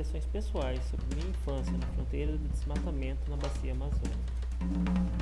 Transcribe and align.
impressões 0.00 0.24
pessoais 0.24 0.82
sobre 0.84 1.14
minha 1.14 1.28
infância 1.28 1.72
na 1.76 1.86
fronteira 1.88 2.32
do 2.32 2.48
desmatamento 2.48 3.30
na 3.30 3.36
bacia 3.36 3.72
amazônica. 3.72 4.16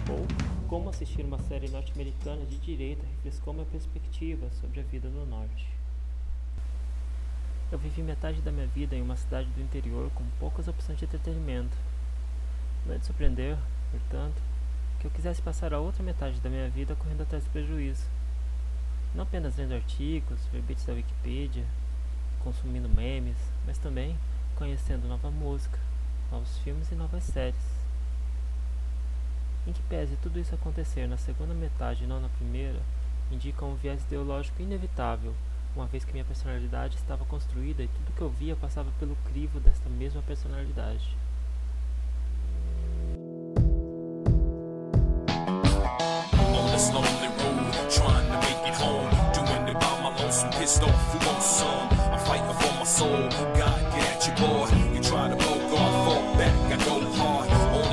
Ou 0.08 0.24
como 0.68 0.88
assistir 0.88 1.22
uma 1.22 1.38
série 1.40 1.68
norte-americana 1.68 2.46
de 2.46 2.58
direita 2.58 3.04
refrescou 3.16 3.52
minha 3.52 3.66
perspectiva 3.66 4.48
sobre 4.52 4.78
a 4.78 4.84
vida 4.84 5.08
no 5.08 5.26
norte. 5.26 5.66
Eu 7.72 7.78
vivi 7.78 8.02
metade 8.02 8.40
da 8.40 8.52
minha 8.52 8.68
vida 8.68 8.94
em 8.94 9.02
uma 9.02 9.16
cidade 9.16 9.48
do 9.50 9.60
interior 9.60 10.10
com 10.14 10.24
poucas 10.38 10.68
opções 10.68 10.96
de 10.96 11.06
entretenimento. 11.06 11.76
Não 12.86 12.94
é 12.94 12.98
de 12.98 13.06
surpreender, 13.06 13.58
portanto, 13.90 14.40
que 15.00 15.08
eu 15.08 15.10
quisesse 15.10 15.42
passar 15.42 15.74
a 15.74 15.80
outra 15.80 16.04
metade 16.04 16.38
da 16.40 16.48
minha 16.48 16.70
vida 16.70 16.94
correndo 16.94 17.22
atrás 17.22 17.42
do 17.42 17.50
prejuízo. 17.50 18.06
Não 19.12 19.24
apenas 19.24 19.56
lendo 19.56 19.74
artigos, 19.74 20.38
verbetes 20.52 20.84
da 20.84 20.92
Wikipedia, 20.92 21.64
consumindo 22.44 22.88
memes, 22.88 23.36
mas 23.66 23.76
também 23.76 24.16
conhecendo 24.58 25.06
nova 25.06 25.30
música, 25.30 25.78
novos 26.32 26.58
filmes 26.58 26.90
e 26.90 26.96
novas 26.96 27.22
séries. 27.22 27.78
Em 29.64 29.72
que 29.72 29.82
pese 29.82 30.16
tudo 30.16 30.40
isso 30.40 30.52
acontecer 30.52 31.06
na 31.06 31.16
segunda 31.16 31.54
metade 31.54 32.02
e 32.02 32.06
não 32.08 32.20
na 32.20 32.28
primeira, 32.28 32.80
indica 33.30 33.64
um 33.64 33.76
viés 33.76 34.02
ideológico 34.02 34.60
inevitável, 34.60 35.32
uma 35.76 35.86
vez 35.86 36.04
que 36.04 36.12
minha 36.12 36.24
personalidade 36.24 36.96
estava 36.96 37.24
construída 37.24 37.84
e 37.84 37.88
tudo 37.88 38.16
que 38.16 38.20
eu 38.20 38.30
via 38.30 38.56
passava 38.56 38.90
pelo 38.98 39.14
crivo 39.30 39.60
desta 39.60 39.88
mesma 39.88 40.22
personalidade. 40.22 41.16
pissed 50.58 50.82
off? 50.82 51.08
I'm 52.12 52.18
fighting 52.26 52.52
for 52.60 52.78
my 52.78 52.84
soul. 52.84 53.28
God, 53.56 53.87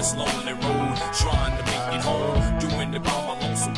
this 0.05 0.15
lonely 0.15 0.53
road, 0.53 0.97
trying 1.13 1.57
to 1.57 1.63
make 1.65 1.95
it 1.97 2.01
home. 2.01 2.59
Doing 2.59 2.93
it 2.93 3.03
by 3.03 3.11
my 3.27 3.39
lonesome? 3.41 3.73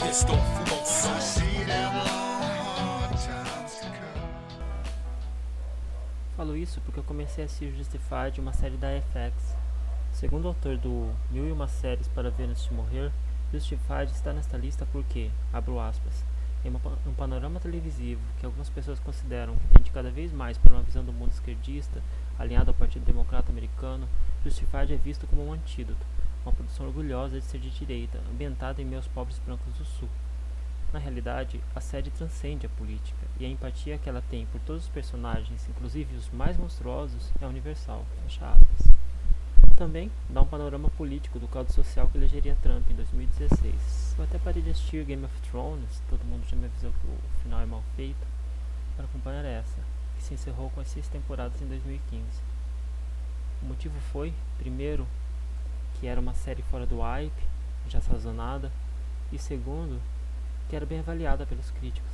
Falo 6.36 6.56
isso 6.56 6.80
porque 6.82 7.00
eu 7.00 7.04
comecei 7.04 7.44
a 7.44 7.46
assistir 7.46 7.74
Justified, 7.76 8.40
uma 8.40 8.54
série 8.54 8.78
da 8.78 8.90
FX. 9.02 9.56
Segundo 10.12 10.46
o 10.46 10.48
autor 10.50 10.78
do 10.78 11.10
Mil 11.32 11.48
e 11.48 11.52
Uma 11.52 11.68
Séries 11.68 12.08
para 12.10 12.30
Ver 12.30 12.50
Antes 12.50 12.66
de 12.66 12.74
Morrer, 12.74 13.12
Justified 13.52 14.12
está 14.12 14.34
nesta 14.34 14.58
lista 14.58 14.86
porque, 14.92 15.32
abro 15.52 15.80
aspas, 15.80 16.24
em 16.66 16.70
um 16.70 17.14
panorama 17.14 17.60
televisivo 17.60 18.22
que 18.40 18.46
algumas 18.46 18.70
pessoas 18.70 19.00
consideram 19.00 19.56
que 19.56 19.68
tende 19.68 19.92
cada 19.92 20.12
vez 20.12 20.32
mais 20.32 20.58
para 20.58 20.74
uma 20.74 20.84
visão 20.84 21.04
do 21.04 21.14
mundo 21.14 21.32
esquerdista, 21.32 22.02
alinhado 22.38 22.70
ao 22.70 22.76
Partido 22.76 23.06
Democrata 23.06 23.52
Americano, 23.52 24.08
Justified 24.44 24.94
é 24.94 24.98
visto 24.98 25.26
como 25.28 25.48
um 25.48 25.54
antídoto, 25.54 26.06
uma 26.48 26.54
produção 26.54 26.88
orgulhosa 26.88 27.40
de 27.40 27.46
ser 27.46 27.60
de 27.60 27.70
direita, 27.70 28.20
ambientada 28.32 28.82
em 28.82 28.86
meus 28.86 29.06
pobres 29.08 29.38
brancos 29.40 29.74
do 29.74 29.84
Sul. 29.84 30.08
Na 30.94 31.00
realidade, 31.00 31.60
a 31.76 31.82
série 31.82 32.10
transcende 32.10 32.66
a 32.66 32.70
política, 32.70 33.28
e 33.38 33.46
a 33.46 33.50
empatia 33.50 33.98
que 33.98 34.08
ela 34.08 34.24
tem 34.30 34.46
por 34.46 34.62
todos 34.62 34.84
os 34.84 34.90
personagens, 34.90 35.68
inclusive 35.70 36.16
os 36.16 36.30
mais 36.32 36.56
monstruosos, 36.58 37.30
é 37.42 37.46
universal. 37.46 38.06
Também 39.76 40.10
dá 40.30 40.42
um 40.42 40.46
panorama 40.46 40.90
político 40.92 41.38
do 41.38 41.48
caldo 41.50 41.72
social 41.74 42.08
que 42.08 42.18
elegeria 42.18 42.58
Trump 42.64 42.90
em 42.90 42.96
2016. 42.96 44.16
Eu 44.18 44.24
até 44.24 44.40
parei 44.40 44.64
de 44.64 44.70
assistir 44.70 45.04
Game 45.04 45.26
of 45.26 45.42
Thrones, 45.50 46.02
todo 46.10 46.24
mundo 46.24 46.48
já 46.50 46.56
me 46.56 46.66
avisou 46.66 46.92
que 46.92 47.08
o 47.08 47.44
final 47.44 47.60
é 47.60 47.66
mal 47.66 47.84
feito, 47.98 48.26
para 48.96 49.06
acompanhar 49.06 49.44
essa, 49.44 49.78
que 50.16 50.24
se 50.24 50.34
encerrou 50.34 50.70
com 50.70 50.80
as 50.80 50.88
seis 50.88 51.08
temporadas 51.10 51.62
em 51.62 51.68
2015. 51.68 52.24
O 53.62 53.66
motivo 53.66 54.00
foi, 54.12 54.34
primeiro, 54.58 55.06
que 56.00 56.08
era 56.08 56.20
uma 56.20 56.34
série 56.34 56.62
fora 56.62 56.86
do 56.86 57.00
hype, 57.00 57.48
já 57.90 58.00
sazonada, 58.02 58.72
e 59.32 59.38
segundo, 59.38 60.00
que 60.70 60.76
era 60.76 60.86
bem 60.86 61.00
avaliada 61.00 61.46
pelos 61.46 61.72
críticos. 61.72 62.12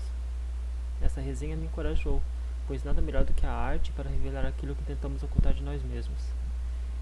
Essa 1.02 1.22
resenha 1.22 1.56
me 1.56 1.66
encorajou, 1.66 2.22
pois 2.68 2.84
nada 2.84 3.02
melhor 3.02 3.24
do 3.24 3.34
que 3.34 3.46
a 3.46 3.52
arte 3.52 3.92
para 3.92 4.10
revelar 4.10 4.46
aquilo 4.46 4.76
que 4.76 4.84
tentamos 4.84 5.22
ocultar 5.22 5.54
de 5.54 5.64
nós 5.64 5.84
mesmos. 5.84 6.22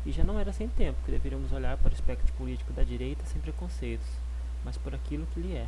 E 0.05 0.11
já 0.11 0.23
não 0.23 0.39
era 0.39 0.51
sem 0.51 0.67
tempo 0.67 0.97
que 1.05 1.11
deveríamos 1.11 1.51
olhar 1.51 1.77
para 1.77 1.91
o 1.91 1.93
espectro 1.93 2.33
político 2.33 2.73
da 2.73 2.83
direita 2.83 3.25
sem 3.25 3.39
preconceitos, 3.39 4.07
mas 4.65 4.77
por 4.77 4.95
aquilo 4.95 5.27
que 5.27 5.39
lhe 5.39 5.55
é. 5.55 5.67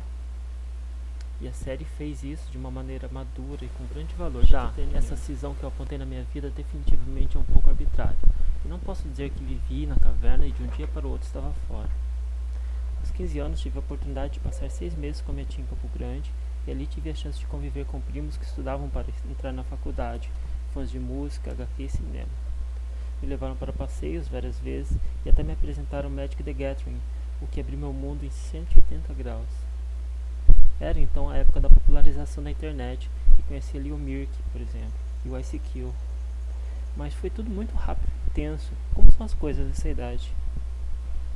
E 1.40 1.48
a 1.48 1.52
série 1.52 1.84
fez 1.84 2.22
isso 2.22 2.50
de 2.50 2.56
uma 2.56 2.70
maneira 2.70 3.08
madura 3.08 3.64
e 3.64 3.68
com 3.68 3.84
grande 3.92 4.14
valor. 4.14 4.44
Já, 4.44 4.72
essa 4.94 5.16
cisão 5.16 5.54
que 5.54 5.62
eu 5.62 5.68
apontei 5.68 5.98
na 5.98 6.06
minha 6.06 6.24
vida 6.32 6.50
definitivamente 6.50 7.36
é 7.36 7.40
um 7.40 7.44
pouco 7.44 7.68
arbitrária. 7.68 8.16
E 8.64 8.68
não 8.68 8.78
posso 8.78 9.06
dizer 9.08 9.30
que 9.30 9.42
vivi 9.42 9.86
na 9.86 9.96
caverna 9.96 10.46
e 10.46 10.52
de 10.52 10.62
um 10.62 10.66
dia 10.68 10.86
para 10.86 11.06
o 11.06 11.10
outro 11.10 11.26
estava 11.26 11.52
fora. 11.68 11.90
Aos 13.00 13.10
15 13.10 13.38
anos 13.38 13.60
tive 13.60 13.76
a 13.76 13.80
oportunidade 13.80 14.34
de 14.34 14.40
passar 14.40 14.70
seis 14.70 14.94
meses 14.94 15.20
com 15.20 15.32
a 15.32 15.34
minha 15.34 15.46
tia 15.46 15.62
em 15.62 15.66
Campo 15.66 15.88
Grande 15.94 16.32
e 16.66 16.70
ali 16.70 16.86
tive 16.86 17.10
a 17.10 17.14
chance 17.14 17.38
de 17.38 17.46
conviver 17.46 17.84
com 17.84 18.00
primos 18.00 18.36
que 18.36 18.44
estudavam 18.44 18.88
para 18.88 19.06
entrar 19.30 19.52
na 19.52 19.64
faculdade, 19.64 20.30
fãs 20.72 20.90
de 20.90 20.98
música, 20.98 21.50
HQ 21.50 21.82
e 21.82 21.88
cinema 21.90 22.44
me 23.24 23.30
levaram 23.30 23.56
para 23.56 23.72
passeios 23.72 24.28
várias 24.28 24.58
vezes 24.58 24.98
e 25.24 25.30
até 25.30 25.42
me 25.42 25.52
apresentaram 25.52 26.10
Magic 26.10 26.42
the 26.42 26.52
Gathering, 26.52 27.00
o 27.40 27.46
que 27.46 27.60
abriu 27.60 27.78
meu 27.78 27.92
mundo 27.92 28.24
em 28.24 28.30
180 28.30 29.14
graus. 29.14 29.63
Era 30.84 31.00
então 31.00 31.30
a 31.30 31.36
época 31.38 31.60
da 31.60 31.70
popularização 31.70 32.44
da 32.44 32.50
internet 32.50 33.10
e 33.38 33.42
conheci 33.44 33.74
ali 33.74 33.90
o 33.90 33.96
Mirk, 33.96 34.30
por 34.52 34.60
exemplo, 34.60 34.92
e 35.24 35.30
o 35.30 35.40
ICQ. 35.40 35.90
Mas 36.94 37.14
foi 37.14 37.30
tudo 37.30 37.48
muito 37.48 37.74
rápido 37.74 38.12
e 38.26 38.30
tenso, 38.32 38.70
como 38.94 39.10
são 39.10 39.24
as 39.24 39.32
coisas 39.32 39.66
nessa 39.66 39.88
idade. 39.88 40.30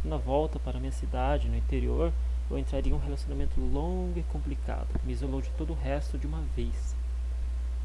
Na 0.05 0.19
volta 0.19 0.59
para 0.59 0.79
minha 0.79 0.93
cidade, 0.93 1.49
no 1.49 1.57
interior, 1.57 2.13
eu 2.51 2.59
entraria 2.59 2.93
em 2.93 2.95
um 2.95 2.99
relacionamento 2.99 3.59
longo 3.59 4.19
e 4.19 4.23
complicado, 4.25 4.87
que 5.01 5.07
me 5.07 5.15
isolou 5.15 5.41
de 5.41 5.49
todo 5.57 5.73
o 5.73 5.77
resto 5.77 6.19
de 6.19 6.27
uma 6.27 6.43
vez. 6.55 6.95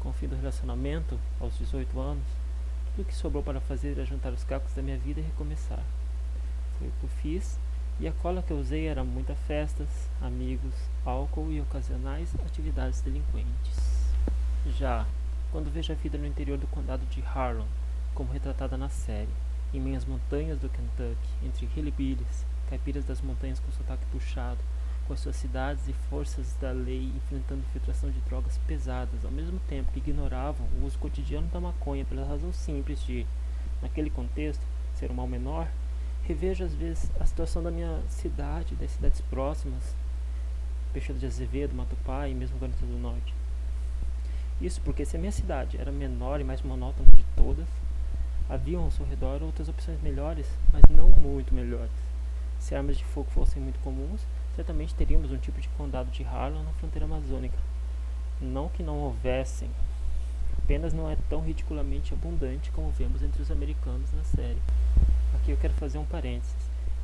Com 0.00 0.10
o 0.10 0.12
fim 0.12 0.28
do 0.28 0.36
relacionamento, 0.36 1.18
aos 1.40 1.56
18 1.56 1.98
anos, 1.98 2.26
tudo 2.94 3.06
que 3.06 3.14
sobrou 3.14 3.42
para 3.42 3.58
fazer 3.62 3.92
era 3.92 4.04
juntar 4.04 4.34
os 4.34 4.44
cacos 4.44 4.74
da 4.74 4.82
minha 4.82 4.98
vida 4.98 5.18
e 5.18 5.24
recomeçar. 5.24 5.82
Foi 6.78 6.88
o 6.88 6.92
que 7.00 7.04
eu 7.04 7.10
fiz, 7.22 7.58
e 8.00 8.08
a 8.08 8.12
cola 8.12 8.42
que 8.42 8.50
eu 8.50 8.58
usei 8.58 8.86
era 8.86 9.04
muitas 9.04 9.38
festas, 9.46 9.88
amigos, 10.20 10.74
álcool 11.04 11.52
e 11.52 11.60
ocasionais 11.60 12.34
atividades 12.44 13.00
delinquentes. 13.00 14.12
Já, 14.66 15.06
quando 15.52 15.72
vejo 15.72 15.92
a 15.92 15.96
vida 15.96 16.18
no 16.18 16.26
interior 16.26 16.58
do 16.58 16.66
condado 16.66 17.06
de 17.06 17.22
Harlan, 17.22 17.66
como 18.14 18.32
retratada 18.32 18.76
na 18.76 18.88
série, 18.88 19.28
em 19.72 19.80
minhas 19.80 20.04
montanhas 20.04 20.58
do 20.58 20.68
Kentucky, 20.68 21.28
entre 21.44 21.68
hillbillies, 21.76 22.44
caipiras 22.68 23.04
das 23.04 23.20
montanhas 23.20 23.60
com 23.60 23.70
sotaque 23.70 24.04
puxado, 24.06 24.58
com 25.06 25.12
as 25.12 25.20
suas 25.20 25.36
cidades 25.36 25.86
e 25.86 25.92
forças 26.08 26.56
da 26.60 26.72
lei 26.72 27.12
enfrentando 27.14 27.62
infiltração 27.68 28.10
de 28.10 28.18
drogas 28.20 28.58
pesadas, 28.66 29.24
ao 29.24 29.30
mesmo 29.30 29.60
tempo 29.68 29.92
que 29.92 29.98
ignoravam 29.98 30.66
o 30.80 30.86
uso 30.86 30.98
cotidiano 30.98 31.46
da 31.48 31.60
maconha 31.60 32.04
pela 32.04 32.26
razão 32.26 32.52
simples 32.52 33.04
de, 33.04 33.26
naquele 33.82 34.10
contexto, 34.10 34.62
ser 34.94 35.10
um 35.10 35.14
mal 35.14 35.28
menor, 35.28 35.68
revejo 36.26 36.64
às 36.64 36.74
vezes 36.74 37.10
a 37.20 37.26
situação 37.26 37.62
da 37.62 37.70
minha 37.70 38.00
cidade, 38.08 38.74
das 38.76 38.90
cidades 38.90 39.20
próximas, 39.22 39.94
Peixoto 40.92 41.18
de 41.18 41.26
Azevedo, 41.26 41.74
Matupá 41.74 42.28
e 42.28 42.34
mesmo 42.34 42.58
Guarani 42.58 42.78
do 42.80 42.98
Norte. 42.98 43.34
Isso 44.60 44.80
porque 44.80 45.04
se 45.04 45.16
a 45.16 45.18
minha 45.18 45.32
cidade 45.32 45.76
era 45.76 45.90
menor 45.90 46.40
e 46.40 46.44
mais 46.44 46.62
monótona 46.62 47.10
de 47.12 47.24
todas, 47.36 47.66
haviam 48.48 48.84
ao 48.84 48.90
seu 48.90 49.04
redor 49.04 49.42
outras 49.42 49.68
opções 49.68 50.00
melhores, 50.00 50.46
mas 50.72 50.82
não 50.88 51.08
muito 51.08 51.54
melhores. 51.54 51.90
Se 52.58 52.74
armas 52.74 52.96
de 52.96 53.04
fogo 53.04 53.28
fossem 53.30 53.60
muito 53.60 53.78
comuns, 53.80 54.20
certamente 54.54 54.94
teríamos 54.94 55.30
um 55.30 55.36
tipo 55.36 55.60
de 55.60 55.68
condado 55.70 56.10
de 56.10 56.24
Harlan 56.24 56.62
na 56.62 56.72
fronteira 56.72 57.04
amazônica. 57.04 57.58
Não 58.40 58.68
que 58.68 58.82
não 58.82 58.98
houvessem, 59.00 59.68
apenas 60.56 60.92
não 60.92 61.10
é 61.10 61.16
tão 61.28 61.40
ridiculamente 61.40 62.14
abundante 62.14 62.70
como 62.70 62.90
vemos 62.90 63.22
entre 63.22 63.42
os 63.42 63.50
americanos 63.50 64.10
na 64.12 64.24
série. 64.24 64.62
Aqui 65.34 65.50
eu 65.50 65.56
quero 65.56 65.74
fazer 65.74 65.98
um 65.98 66.04
parênteses. 66.04 66.54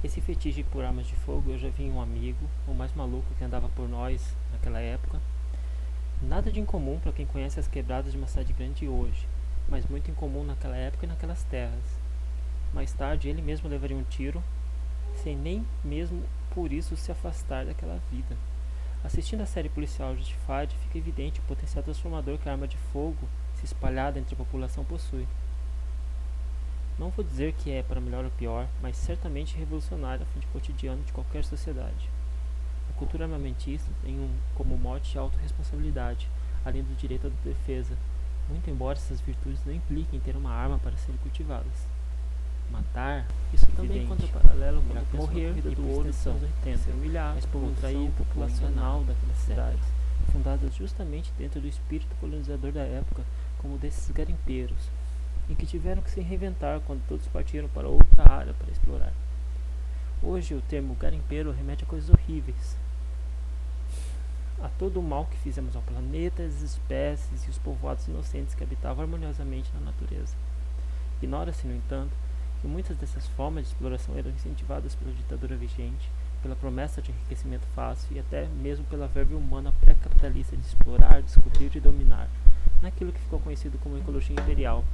Esse 0.02 0.20
fetiche 0.20 0.62
por 0.62 0.84
armas 0.84 1.06
de 1.06 1.14
fogo 1.14 1.50
eu 1.50 1.58
já 1.58 1.68
vi 1.68 1.84
em 1.84 1.92
um 1.92 2.00
amigo, 2.00 2.48
o 2.66 2.72
mais 2.72 2.94
maluco 2.94 3.26
que 3.36 3.44
andava 3.44 3.68
por 3.68 3.88
nós 3.88 4.34
naquela 4.52 4.80
época. 4.80 5.20
Nada 6.22 6.50
de 6.50 6.60
incomum 6.60 6.98
para 6.98 7.12
quem 7.12 7.26
conhece 7.26 7.60
as 7.60 7.68
quebradas 7.68 8.12
de 8.12 8.18
uma 8.18 8.26
cidade 8.26 8.52
grande 8.52 8.88
hoje, 8.88 9.26
mas 9.68 9.86
muito 9.86 10.10
incomum 10.10 10.44
naquela 10.44 10.76
época 10.76 11.04
e 11.04 11.08
naquelas 11.08 11.42
terras. 11.44 11.84
Mais 12.72 12.92
tarde 12.92 13.28
ele 13.28 13.42
mesmo 13.42 13.68
levaria 13.68 13.96
um 13.96 14.04
tiro, 14.04 14.42
sem 15.22 15.36
nem 15.36 15.66
mesmo 15.84 16.22
por 16.54 16.72
isso 16.72 16.96
se 16.96 17.12
afastar 17.12 17.66
daquela 17.66 18.00
vida. 18.10 18.36
Assistindo 19.02 19.40
a 19.40 19.46
série 19.46 19.68
policial 19.68 20.16
Justified, 20.16 20.74
fica 20.82 20.98
evidente 20.98 21.40
o 21.40 21.44
potencial 21.44 21.82
transformador 21.82 22.38
que 22.38 22.48
a 22.48 22.52
arma 22.52 22.68
de 22.68 22.76
fogo, 22.92 23.28
se 23.54 23.64
espalhada 23.64 24.18
entre 24.18 24.34
a 24.34 24.38
população, 24.38 24.84
possui. 24.84 25.26
Não 27.00 27.08
vou 27.08 27.24
dizer 27.24 27.54
que 27.54 27.70
é 27.70 27.82
para 27.82 27.98
melhor 27.98 28.26
ou 28.26 28.30
pior, 28.32 28.68
mas 28.82 28.94
certamente 28.94 29.56
revolucionário 29.56 30.22
a 30.22 30.26
fim 30.26 30.40
de 30.40 30.46
cotidiano 30.48 31.02
de 31.02 31.12
qualquer 31.12 31.42
sociedade. 31.46 32.10
A 32.90 32.98
cultura 32.98 33.24
armamentista 33.24 33.90
tem 34.04 34.20
um, 34.20 34.28
como 34.54 34.76
mote 34.76 35.16
a 35.16 35.22
autorresponsabilidade, 35.22 36.28
além 36.62 36.82
do 36.82 36.94
direito 36.94 37.28
à 37.28 37.30
defesa, 37.42 37.96
muito 38.50 38.68
embora 38.68 38.98
essas 38.98 39.18
virtudes 39.22 39.64
não 39.64 39.72
impliquem 39.72 40.20
ter 40.20 40.36
uma 40.36 40.50
arma 40.50 40.78
para 40.78 40.94
serem 40.98 41.16
cultivadas. 41.22 41.86
Matar, 42.70 43.26
isso 43.50 43.66
também 43.68 44.04
encontra 44.04 44.28
paralelo 44.28 44.82
com 45.10 45.16
morrer 45.16 45.56
e 45.56 45.60
do 45.62 46.00
anos 46.00 46.26
80, 46.26 46.78
ser 46.78 46.90
humilhado, 46.90 47.36
a 47.36 47.38
exploração 47.38 48.10
populacional 48.10 49.04
daquelas 49.04 49.38
cidades, 49.38 49.86
fundadas 50.30 50.74
justamente 50.74 51.32
dentro 51.38 51.62
do 51.62 51.66
espírito 51.66 52.14
colonizador 52.20 52.72
da 52.72 52.82
época, 52.82 53.24
como 53.56 53.78
desses 53.78 54.10
garimpeiros, 54.10 54.90
e 55.48 55.54
que 55.54 55.66
tiveram 55.66 56.02
que 56.02 56.10
se 56.10 56.20
reinventar 56.20 56.80
quando 56.80 57.06
todos 57.06 57.26
partiram 57.28 57.68
para 57.68 57.88
outra 57.88 58.28
área 58.30 58.54
para 58.54 58.70
explorar. 58.70 59.12
Hoje 60.22 60.54
o 60.54 60.60
termo 60.60 60.94
garimpeiro 60.94 61.50
remete 61.50 61.84
a 61.84 61.86
coisas 61.86 62.10
horríveis, 62.10 62.76
a 64.62 64.68
todo 64.68 65.00
o 65.00 65.02
mal 65.02 65.24
que 65.24 65.38
fizemos 65.38 65.74
ao 65.74 65.82
planeta, 65.82 66.42
as 66.42 66.60
espécies 66.60 67.46
e 67.46 67.50
os 67.50 67.58
povoados 67.58 68.06
inocentes 68.06 68.54
que 68.54 68.62
habitavam 68.62 69.02
harmoniosamente 69.02 69.70
na 69.72 69.80
natureza. 69.80 70.36
Ignora-se, 71.22 71.66
no 71.66 71.74
entanto, 71.74 72.12
que 72.60 72.66
muitas 72.66 72.96
dessas 72.96 73.26
formas 73.28 73.64
de 73.64 73.70
exploração 73.70 74.16
eram 74.16 74.30
incentivadas 74.30 74.94
pela 74.94 75.12
ditadura 75.12 75.56
vigente, 75.56 76.10
pela 76.42 76.54
promessa 76.54 77.00
de 77.00 77.10
enriquecimento 77.10 77.66
fácil 77.74 78.16
e 78.16 78.18
até 78.18 78.46
mesmo 78.46 78.84
pela 78.86 79.06
verve 79.06 79.34
humana 79.34 79.72
pré-capitalista 79.80 80.56
de 80.56 80.66
explorar, 80.66 81.22
descobrir 81.22 81.74
e 81.74 81.80
dominar, 81.80 82.28
naquilo 82.82 83.12
que 83.12 83.20
ficou 83.20 83.40
conhecido 83.40 83.78
como 83.78 83.98
ecologia 83.98 84.38
imperial, 84.38 84.84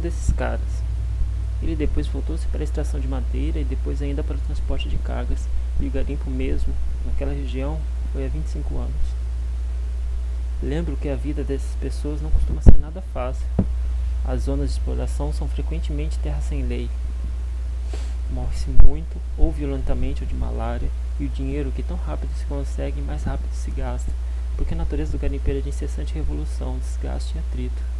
Desses 0.00 0.32
caras. 0.32 0.60
Ele 1.62 1.74
depois 1.74 2.06
voltou-se 2.06 2.46
para 2.48 2.60
a 2.60 2.64
extração 2.64 3.00
de 3.00 3.08
madeira 3.08 3.58
e 3.58 3.64
depois 3.64 4.02
ainda 4.02 4.22
para 4.22 4.36
o 4.36 4.40
transporte 4.40 4.88
de 4.88 4.96
cargas 4.98 5.48
e 5.80 5.86
o 5.86 5.90
garimpo 5.90 6.30
mesmo, 6.30 6.72
naquela 7.04 7.32
região, 7.32 7.80
foi 8.12 8.26
há 8.26 8.28
25 8.28 8.76
anos. 8.76 9.16
Lembro 10.62 10.96
que 10.96 11.08
a 11.08 11.16
vida 11.16 11.42
dessas 11.42 11.74
pessoas 11.76 12.20
não 12.20 12.30
costuma 12.30 12.62
ser 12.62 12.78
nada 12.78 13.02
fácil. 13.12 13.46
As 14.24 14.42
zonas 14.42 14.70
de 14.70 14.78
exploração 14.78 15.32
são 15.32 15.48
frequentemente 15.48 16.18
terra 16.18 16.40
sem 16.40 16.62
lei. 16.62 16.90
Morre-se 18.30 18.68
muito, 18.70 19.16
ou 19.38 19.50
violentamente, 19.50 20.22
ou 20.22 20.28
de 20.28 20.34
malária, 20.34 20.90
e 21.18 21.24
o 21.24 21.28
dinheiro 21.28 21.72
que 21.72 21.82
tão 21.82 21.96
rápido 21.96 22.30
se 22.36 22.44
consegue, 22.46 23.00
mais 23.00 23.24
rápido 23.24 23.52
se 23.52 23.70
gasta, 23.70 24.10
porque 24.56 24.74
a 24.74 24.76
natureza 24.76 25.12
do 25.12 25.18
garimpeiro 25.18 25.60
é 25.60 25.62
de 25.62 25.68
incessante 25.68 26.14
revolução, 26.14 26.78
desgaste 26.78 27.36
e 27.36 27.38
atrito. 27.38 27.95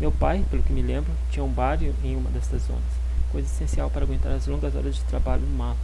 Meu 0.00 0.12
pai, 0.12 0.44
pelo 0.48 0.62
que 0.62 0.72
me 0.72 0.80
lembro, 0.80 1.10
tinha 1.28 1.44
um 1.44 1.52
bar 1.52 1.76
em 1.82 2.14
uma 2.14 2.30
destas 2.30 2.62
zonas, 2.62 2.84
coisa 3.32 3.48
essencial 3.48 3.90
para 3.90 4.04
aguentar 4.04 4.30
as 4.30 4.46
longas 4.46 4.76
horas 4.76 4.94
de 4.94 5.02
trabalho 5.02 5.42
no 5.42 5.56
mato. 5.56 5.80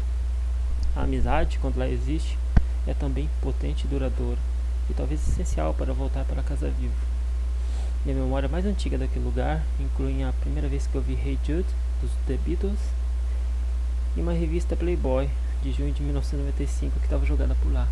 A 0.94 1.02
amizade, 1.02 1.58
quando 1.58 1.78
lá 1.78 1.88
existe, 1.88 2.38
é 2.86 2.94
também 2.94 3.28
potente 3.42 3.86
e 3.86 3.88
duradoura, 3.88 4.38
e 4.88 4.94
talvez 4.94 5.26
essencial 5.26 5.74
para 5.74 5.92
voltar 5.92 6.24
para 6.26 6.44
casa 6.44 6.70
vivo. 6.70 6.94
Minha 8.04 8.18
memória 8.18 8.48
mais 8.48 8.64
antiga 8.64 8.96
daquele 8.96 9.24
lugar 9.24 9.64
inclui 9.80 10.22
a 10.22 10.32
primeira 10.34 10.68
vez 10.68 10.86
que 10.86 10.94
eu 10.94 11.02
vi 11.02 11.14
Hey 11.14 11.36
Jude, 11.44 11.66
dos 12.00 12.12
The 12.28 12.36
Beatles, 12.36 12.78
e 14.16 14.20
uma 14.20 14.32
revista 14.32 14.76
Playboy, 14.76 15.28
de 15.60 15.72
junho 15.72 15.92
de 15.92 16.00
1995, 16.04 17.00
que 17.00 17.06
estava 17.06 17.26
jogada 17.26 17.56
por 17.56 17.72
lá. 17.72 17.88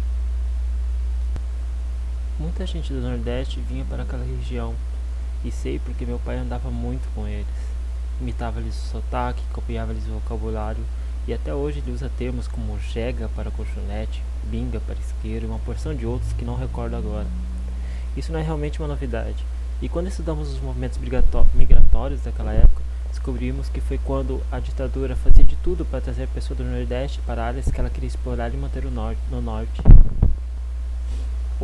Muita 2.38 2.64
gente 2.64 2.92
do 2.92 3.00
Nordeste 3.00 3.58
vinha 3.58 3.84
para 3.86 4.04
aquela 4.04 4.24
região 4.24 4.72
e 5.44 5.50
sei 5.50 5.78
porque 5.78 6.06
meu 6.06 6.18
pai 6.18 6.36
andava 6.36 6.70
muito 6.70 7.08
com 7.14 7.26
eles. 7.26 7.46
Imitava-lhes 8.20 8.76
o 8.76 8.88
sotaque, 8.88 9.42
copiava-lhes 9.52 10.06
o 10.06 10.14
vocabulário 10.14 10.84
e 11.26 11.32
até 11.32 11.54
hoje 11.54 11.78
ele 11.78 11.92
usa 11.92 12.10
termos 12.18 12.48
como 12.48 12.78
jega 12.78 13.28
para 13.34 13.50
colchonete, 13.50 14.22
binga 14.44 14.80
para 14.80 14.96
isqueiro 14.96 15.46
e 15.46 15.48
uma 15.48 15.58
porção 15.58 15.94
de 15.94 16.06
outros 16.06 16.32
que 16.32 16.44
não 16.44 16.56
recordo 16.56 16.96
agora. 16.96 17.26
Isso 18.16 18.32
não 18.32 18.38
é 18.38 18.42
realmente 18.42 18.80
uma 18.80 18.88
novidade. 18.88 19.44
E 19.80 19.88
quando 19.88 20.08
estudamos 20.08 20.52
os 20.52 20.60
movimentos 20.60 20.98
migratórios 21.54 22.22
daquela 22.22 22.52
época, 22.52 22.82
descobrimos 23.08 23.68
que 23.68 23.80
foi 23.80 23.98
quando 23.98 24.42
a 24.50 24.58
ditadura 24.58 25.16
fazia 25.16 25.44
de 25.44 25.56
tudo 25.56 25.84
para 25.84 26.00
trazer 26.00 26.28
pessoas 26.28 26.58
do 26.58 26.64
Nordeste 26.64 27.20
para 27.26 27.44
áreas 27.44 27.70
que 27.70 27.80
ela 27.80 27.90
queria 27.90 28.08
explorar 28.08 28.52
e 28.52 28.56
manter 28.56 28.84
no 28.84 29.40
Norte. 29.40 29.82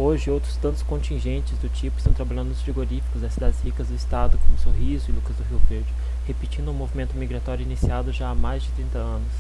Hoje, 0.00 0.30
outros 0.30 0.56
tantos 0.58 0.80
contingentes 0.84 1.58
do 1.58 1.68
tipo 1.68 1.98
estão 1.98 2.12
trabalhando 2.12 2.50
nos 2.50 2.62
frigoríficos 2.62 3.20
das 3.20 3.32
cidades 3.32 3.60
ricas 3.64 3.88
do 3.88 3.96
estado, 3.96 4.38
como 4.38 4.56
Sorriso 4.56 5.10
e 5.10 5.12
Lucas 5.12 5.34
do 5.34 5.42
Rio 5.42 5.58
Verde, 5.68 5.92
repetindo 6.24 6.70
um 6.70 6.72
movimento 6.72 7.16
migratório 7.16 7.64
iniciado 7.64 8.12
já 8.12 8.30
há 8.30 8.34
mais 8.34 8.62
de 8.62 8.68
30 8.68 8.96
anos. 8.96 9.32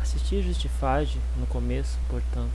Assistir 0.00 0.42
Justified, 0.42 1.18
no 1.40 1.46
começo, 1.48 1.98
portanto, 2.08 2.52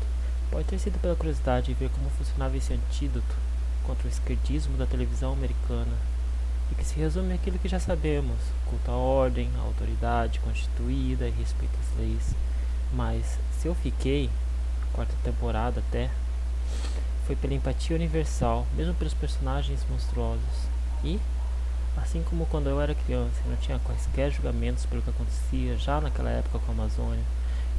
pode 0.50 0.64
ter 0.64 0.80
sido 0.80 0.98
pela 0.98 1.14
curiosidade 1.14 1.66
de 1.66 1.74
ver 1.74 1.90
como 1.90 2.10
funcionava 2.12 2.56
esse 2.56 2.72
antídoto 2.72 3.36
contra 3.84 4.08
o 4.08 4.10
esquerdismo 4.10 4.78
da 4.78 4.86
televisão 4.86 5.34
americana, 5.34 5.98
e 6.72 6.76
que 6.76 6.86
se 6.86 6.98
resume 6.98 7.34
àquilo 7.34 7.60
que 7.60 7.68
já 7.68 7.82
sabemos: 7.82 8.40
culto 8.66 8.90
à 8.90 8.96
ordem, 8.96 9.50
à 9.58 9.60
autoridade 9.60 10.40
constituída 10.40 11.28
e 11.28 11.32
respeito 11.32 11.78
às 11.82 12.00
leis. 12.00 12.34
Mas 12.94 13.38
se 13.60 13.68
eu 13.68 13.76
fiquei, 13.76 14.30
quarta 14.94 15.14
temporada 15.24 15.82
até, 15.88 16.10
foi 17.26 17.36
pela 17.36 17.54
empatia 17.54 17.96
universal, 17.96 18.66
mesmo 18.76 18.94
pelos 18.94 19.14
personagens 19.14 19.86
monstruosos. 19.90 20.68
E, 21.04 21.20
assim 21.98 22.24
como 22.24 22.46
quando 22.46 22.68
eu 22.68 22.80
era 22.82 22.96
criança 22.96 23.42
e 23.46 23.50
não 23.50 23.58
tinha 23.58 23.80
quaisquer 23.80 24.32
julgamentos 24.32 24.86
pelo 24.86 25.02
que 25.02 25.10
acontecia 25.10 25.78
já 25.78 26.00
naquela 26.00 26.30
época 26.30 26.60
com 26.60 26.72
a 26.72 26.76
Amazônia, 26.76 27.24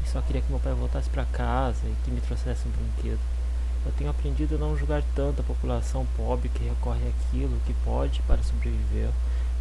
e 0.04 0.08
só 0.08 0.20
queria 0.20 0.42
que 0.42 0.50
meu 0.50 0.60
pai 0.60 0.74
voltasse 0.74 1.08
para 1.08 1.24
casa 1.26 1.80
e 1.84 1.94
que 2.04 2.10
me 2.10 2.20
trouxesse 2.20 2.66
um 2.66 2.70
brinquedo. 2.70 3.20
Eu 3.86 3.92
tenho 3.92 4.10
aprendido 4.10 4.54
a 4.54 4.58
não 4.58 4.76
julgar 4.76 5.02
tanto 5.14 5.40
a 5.40 5.44
população 5.44 6.06
pobre 6.16 6.48
que 6.48 6.64
recorre 6.64 7.02
àquilo 7.08 7.60
que 7.66 7.74
pode 7.84 8.22
para 8.22 8.42
sobreviver, 8.42 9.10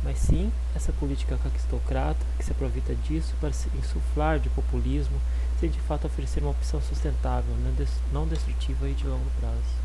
mas 0.04 0.20
sim 0.20 0.52
essa 0.76 0.92
política 0.94 1.38
caquistocrata 1.38 2.20
que 2.38 2.46
se 2.46 2.52
aproveita 2.52 2.94
disso 2.96 3.34
para 3.40 3.54
se 3.54 3.70
insuflar 3.78 4.40
de 4.40 4.50
populismo 4.50 5.20
sem 5.60 5.70
de 5.70 5.80
fato 5.80 6.08
oferecer 6.08 6.42
uma 6.42 6.52
opção 6.52 6.82
sustentável, 6.82 7.56
não 8.12 8.28
destrutiva 8.28 8.90
e 8.90 8.94
de 8.94 9.08
longo 9.08 9.30
prazo. 9.40 9.83